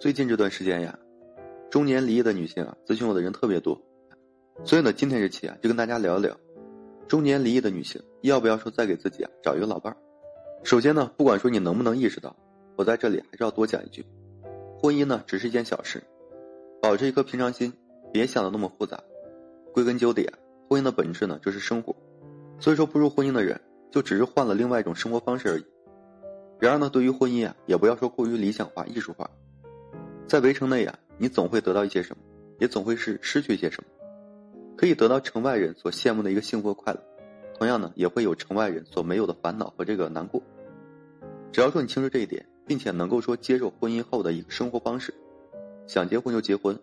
[0.00, 0.96] 最近这段时间呀，
[1.70, 3.82] 中年离异的女性啊，咨询我的人特别多，
[4.62, 6.38] 所以呢，今天这期啊，就跟大家聊一聊，
[7.08, 9.96] 中年离异的女性要不要说再给自己啊找一个老伴儿。
[10.62, 12.36] 首先呢，不管说你能不能意识到，
[12.76, 14.06] 我在这里还是要多讲一句，
[14.80, 16.00] 婚姻呢只是一件小事，
[16.80, 17.72] 保持一颗平常心，
[18.12, 19.02] 别想的那么复杂。
[19.72, 20.38] 归根究底啊，
[20.68, 21.96] 婚姻的本质呢就是生活，
[22.60, 23.60] 所以说步入婚姻的人
[23.90, 25.66] 就只是换了另外一种生活方式而已。
[26.60, 29.28] 然而呢，对于婚姻啊，也不要说过于理想化、艺术化。
[30.28, 32.22] 在围城内啊，你总会得到一些什么，
[32.58, 33.88] 也总会是失去一些什么。
[34.76, 37.02] 可以得到城外人所羡慕的一个幸福和快乐，
[37.58, 40.42] 同样呢，也会有城外人所没有的烦恼和这个难过。
[41.50, 45.14] 只要说你清楚这一点，并且能够说接受婚姻后的一个生活方式，
[45.86, 46.78] 想结婚就结婚，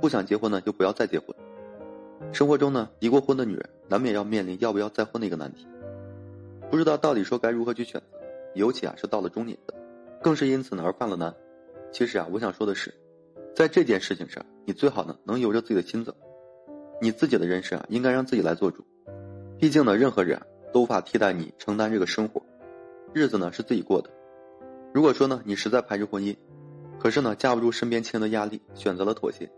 [0.00, 1.36] 不想结婚呢就不要再结婚。
[2.32, 5.66] 生活中呢，离过婚的女人难免要面临要不要再婚的一个难题，
[6.70, 8.18] 不知道到底说该如何去选择。
[8.54, 9.74] 尤其啊是到了中年的，
[10.22, 11.34] 更是因此而犯了难。
[11.92, 12.94] 其实啊，我想说的是，
[13.54, 16.14] 在这件事情上，你最好呢能由着自己的心走。
[17.00, 18.84] 你自己的人生啊，应该让自己来做主。
[19.58, 22.42] 毕竟呢，任何人啊都无法替代你承担这个生活，
[23.12, 24.10] 日子呢是自己过的。
[24.94, 26.36] 如果说呢你实在排斥婚姻，
[26.98, 29.50] 可是呢架不住身边亲人的压力，选择了妥协，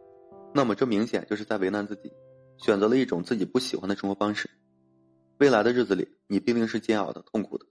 [0.53, 2.12] 那么这明显就是在为难自己，
[2.56, 4.50] 选择了一种自己不喜欢的生活方式。
[5.38, 7.66] 未来的日子里，你必定是煎熬的、痛苦的。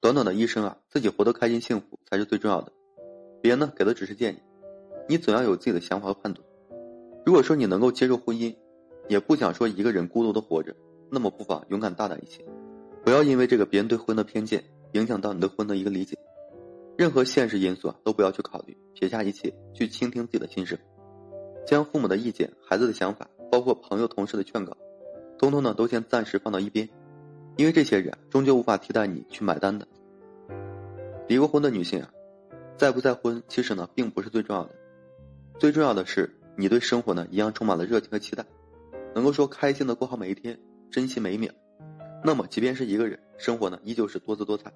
[0.00, 2.70] 短短的一生啊，自己活得开心幸福才是最重要的。
[3.44, 4.38] 别人呢给的只是建议，
[5.06, 6.42] 你总要有自己的想法和判断。
[7.26, 8.56] 如果说你能够接受婚姻，
[9.06, 10.74] 也不想说一个人孤独的活着，
[11.10, 12.42] 那么不妨勇敢大胆一些，
[13.04, 16.16] 不要因为这个别人对婚的偏见影响到你对婚的一个理解。
[16.96, 20.78] 任何现实因素啊都不要去考虑，撇下一切去倾听自己的心声，
[21.66, 24.74] 将父母的意见、孩子的想法，包括朋友同事的劝告，
[25.38, 26.88] 通通呢都先暂时放到一边。
[27.58, 29.86] 因为这些人终究无法替代你去买单的。
[31.28, 32.10] 离过婚的女性啊，
[32.76, 34.74] 再不再婚，其实呢并不是最重要的，
[35.58, 38.44] 最重要的是你对生活呢一样充满了热情和期待，
[39.14, 40.58] 能够说开心的过好每一天，
[40.90, 41.52] 珍惜每一秒。
[42.24, 44.72] 那么即便是一个人，生活呢依旧是多姿多彩。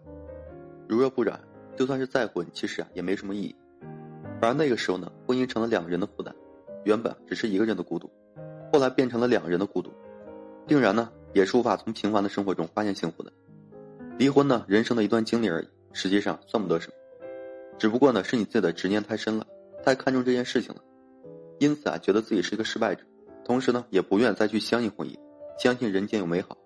[0.89, 1.41] 如若不然，
[1.77, 3.55] 就算是再婚，其实啊也没什么意义。
[4.41, 6.35] 而那个时候呢，婚姻成了两个人的负担，
[6.85, 8.11] 原本只是一个人的孤独，
[8.73, 9.93] 后来变成了两人的孤独，
[10.67, 11.11] 定然呢。
[11.35, 13.31] 也是无法从平凡的生活中发现幸福的。
[14.17, 16.95] 离婚呢，人生的一段经历而已，实际上算不得什么。
[17.79, 19.47] 只不过呢，是你自己的执念太深了，
[19.85, 20.83] 太看重这件事情了，
[21.61, 23.05] 因此啊，觉得自己是一个失败者，
[23.45, 25.17] 同时呢，也不愿再去相信婚姻，
[25.59, 26.57] 相信人间有美好。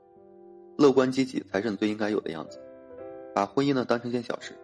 [0.79, 2.59] 乐观积极才是你最应该有的样子。
[3.35, 4.59] 把婚姻呢当成件小事，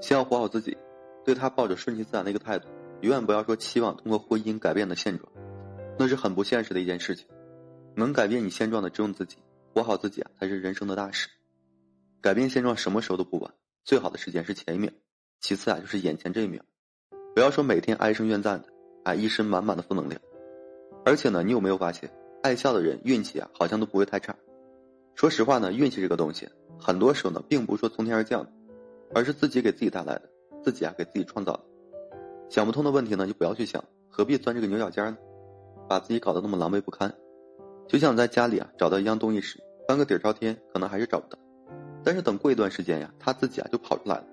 [0.00, 0.76] 先要活好自己，
[1.24, 2.68] 对他抱着顺其自然的一个态度，
[3.00, 5.30] 永远不要说期望通过婚姻改变的现状，
[5.98, 7.26] 那是很不现实的一件事情。
[7.96, 9.36] 能改变你现状的只有你自己，
[9.74, 11.28] 活好自己啊才是人生的大事。
[12.20, 13.52] 改变现状什么时候都不晚，
[13.84, 14.92] 最好的时间是前一秒，
[15.40, 16.62] 其次啊就是眼前这一秒。
[17.34, 18.68] 不要说每天唉声怨赞的，
[19.04, 20.20] 啊一身满满的负能量。
[21.04, 22.10] 而且呢，你有没有发现，
[22.42, 24.34] 爱笑的人运气啊好像都不会太差。
[25.14, 26.48] 说实话呢，运气这个东西，
[26.78, 28.50] 很多时候呢并不是说从天而降的，
[29.14, 30.22] 而是自己给自己带来的，
[30.62, 31.60] 自己啊给自己创造的。
[32.50, 35.16] 想不通的问题呢就不要去想，何必钻这个牛角尖呢？
[35.88, 37.14] 把自己搞得那么狼狈不堪。
[37.86, 41.38] 就像在家里啊找到一样东西时，翻个底朝天，可能还是找不到。
[42.04, 44.26] 但是等过一段时间呀，他自己啊就跑出来了。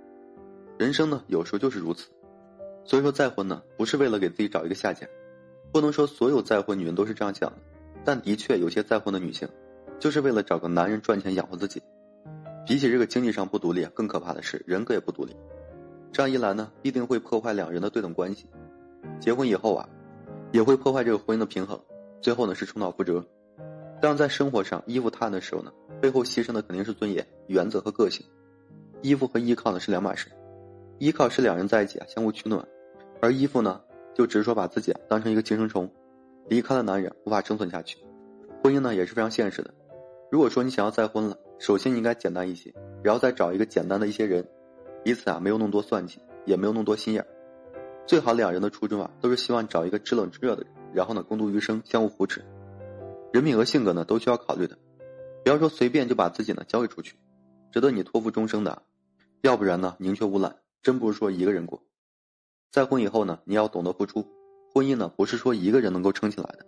[0.78, 2.10] 人生呢，有时候就是如此。
[2.84, 5.08] 所以说再婚呢，不是为了给自己找一个下家，
[5.72, 7.58] 不能说所有再婚女人都是这样想的。
[8.04, 9.48] 但的确有些再婚的女性，
[10.00, 11.82] 就是为了找个男人赚钱养活自己。
[12.68, 15.36] 比起这个经济上不独立，更可怕的是人格也不独立。
[16.12, 18.48] 这样一来呢，必定会破坏两人的对等关系。
[19.20, 19.88] 结婚以后啊，
[20.52, 21.80] 也会破坏这个婚姻的平衡，
[22.22, 23.26] 最后呢是重蹈覆辙。
[24.02, 25.72] 当在生活上依附他人的时候呢，
[26.02, 28.26] 背后牺牲的肯定是尊严、原则和个性。
[29.02, 30.30] 依附和依靠呢是两码事，
[31.00, 32.66] 依靠是两人在一起啊相互取暖，
[33.22, 33.82] 而依附呢
[34.14, 35.92] 就只是说把自己啊当成一个寄生虫，
[36.48, 37.98] 离开了男人无法生存下去。
[38.64, 39.74] 婚姻呢也是非常现实的，
[40.32, 42.74] 如果说你想要再婚了，首先你应该简单一些，
[43.04, 44.48] 然后再找一个简单的一些人，
[45.04, 47.26] 彼此啊没有那么多算计，也没有那么多心眼，
[48.08, 52.44] 最好两人的初衷啊都是希望找一个知冷知热的人，然后呢共度余生，相互扶持。
[53.34, 54.78] 人品和性格呢，都需要考虑的，
[55.44, 57.18] 不要说随便就把自己呢交给出去，
[57.72, 58.82] 值得你托付终生的，
[59.42, 61.82] 要不然呢宁缺毋滥，真不是说一个人过。
[62.72, 64.24] 再婚以后呢，你要懂得付出，
[64.72, 66.66] 婚姻呢不是说一个人能够撑起来的，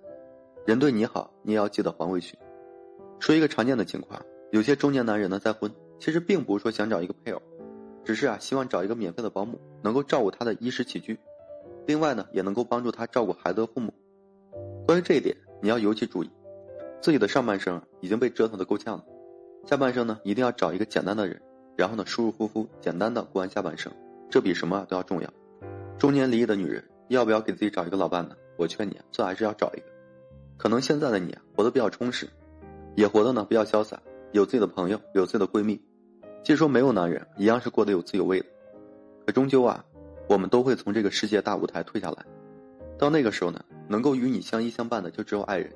[0.65, 2.35] 人对你好，你也要记得还回去。
[3.19, 4.19] 说一个常见的情况，
[4.51, 7.39] 有些中年男人呢再婚，其实并不是说想找一个配偶，
[8.03, 11.19] 只是啊希望找一个免费的保姆，能够照顾他的衣食起居，
[11.85, 13.93] 另外呢也能够帮助他照顾孩子的父母。
[14.87, 16.31] 关于这一点，你要尤其注意。
[17.03, 19.05] 自己的上半生已经被折腾的够呛了，
[19.67, 21.39] 下半生呢一定要找一个简单的人，
[21.75, 23.93] 然后呢舒舒服服、简单的过完下半生，
[24.29, 25.33] 这比什么都要重要。
[25.97, 28.35] 中年离异的女人要不要给自己找一个老伴呢？
[28.57, 29.85] 我劝你啊，最好还是要找一个。
[30.57, 32.27] 可能现在的你啊，活得比较充实，
[32.95, 34.01] 也活得呢比较潇洒，
[34.31, 35.79] 有自己的朋友，有自己的闺蜜。
[36.44, 38.45] 即使说没有男人，一样是过得有滋有味的。
[39.25, 39.83] 可终究啊，
[40.27, 42.25] 我们都会从这个世界大舞台退下来。
[42.97, 45.71] 到那个时候呢，能够与你相依相伴的就只有爱人。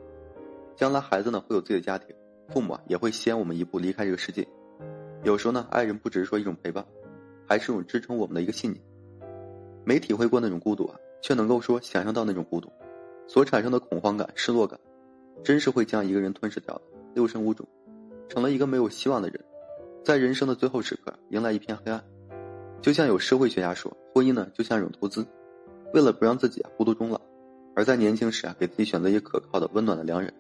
[0.76, 2.16] 将来孩子呢会有自己的家庭，
[2.50, 4.48] 父母啊也会先我们一步离开这个世界。
[5.24, 6.84] 有时候呢，爱人不只是说一种陪伴，
[7.52, 8.82] 还是一种支撑我们的一个信念。
[9.84, 12.72] 没体会过那种孤独啊，却能够说想象到那种孤独，
[13.28, 14.80] 所产生的恐慌感、失落感，
[15.44, 16.82] 真是会将一个人吞噬掉的。
[17.14, 17.68] 六神无主，
[18.30, 19.44] 成了一个没有希望的人，
[20.02, 22.02] 在人生的最后时刻迎来一片黑暗。
[22.82, 25.28] 就像有社会学家说，婚姻呢就像一种投资，
[25.94, 27.20] 为了不让自己啊孤独终老，
[27.76, 30.34] 而在年轻时啊给自己选择一个可靠的、温暖的良人。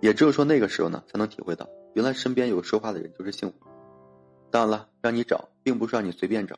[0.00, 3.54] 也只有说那个时候呢，才能体会到原来身边有说话的人就是幸福。
[4.54, 6.56] 当然了，让你找，并不是让你随便找，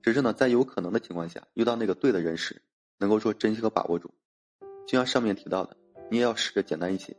[0.00, 2.62] 只是呢，在有可能的情况下遇到那个对的人时，
[2.96, 4.10] 能够说珍惜和把握住。
[4.86, 5.76] 就像上面提到的，
[6.10, 7.14] 你也要试着简单一些，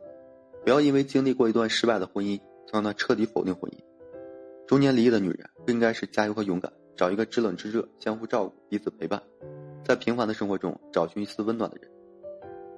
[0.63, 3.77] 不要因为经历过一段失败的婚姻，就让他彻底否定婚姻。
[4.65, 9.21] 中年离异的女人，不应该是加油和勇敢，找一个知冷知热、相互照顾、彼此陪伴，
[9.85, 11.87] 在平凡的生活中找寻一丝温暖的人。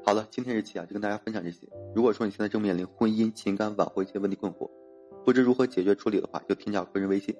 [0.04, 1.66] 好了，今天这期啊就跟大家分享这些。
[1.96, 4.70] 如果说你现在正面临婚姻、情感挽回一些问题困惑，
[5.24, 7.36] 不知如何解决处理的话，就添加我个人微信，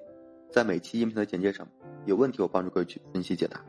[0.50, 1.66] 在每期音频的简介上，
[2.06, 3.64] 有问题我帮助各位去分析解答。